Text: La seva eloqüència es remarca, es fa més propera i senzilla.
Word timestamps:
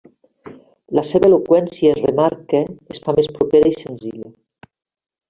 La 0.99 1.01
seva 1.09 1.27
eloqüència 1.31 1.91
es 1.95 2.01
remarca, 2.05 2.63
es 2.95 3.03
fa 3.05 3.15
més 3.21 3.29
propera 3.37 3.73
i 3.73 3.77
senzilla. 3.83 4.31